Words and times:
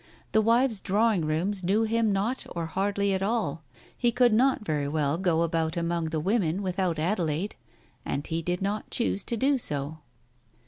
The 0.31 0.41
wives' 0.41 0.81
drawing 0.81 1.25
rooms 1.25 1.63
knew 1.63 1.83
him 1.83 2.11
not 2.11 2.43
or 2.55 2.65
hardly 2.65 3.13
at 3.13 3.21
all, 3.21 3.61
he 3.95 4.11
could 4.11 4.33
not 4.33 4.65
very 4.65 4.87
well 4.87 5.15
go 5.19 5.43
about 5.43 5.77
among 5.77 6.05
the 6.05 6.19
women 6.19 6.63
without 6.63 6.97
Adelaide, 6.97 7.55
and 8.03 8.25
he 8.25 8.41
did 8.41 8.63
not 8.63 8.89
choose 8.89 9.23
to 9.25 9.37
do 9.37 9.59
so. 9.59 9.99